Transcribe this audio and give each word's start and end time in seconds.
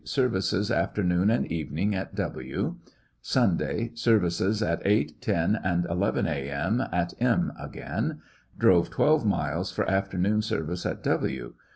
Services 0.03 0.71
afternoon 0.71 1.29
and 1.29 1.45
evening 1.51 1.93
at 1.93 2.15
W. 2.15 2.77
Sunday. 3.21 3.91
Services 3.93 4.63
at 4.63 4.81
8, 4.83 5.21
10, 5.21 5.59
and 5.63 5.85
11 5.91 6.25
a.m. 6.25 6.81
at 6.91 7.13
Mi 7.21 7.49
again. 7.59 8.19
Drove 8.57 8.89
twelve 8.89 9.27
miles 9.27 9.71
for 9.71 9.87
after 9.87 10.17
noon 10.17 10.41
service 10.41 10.87
at 10.87 11.03
W 11.03 11.53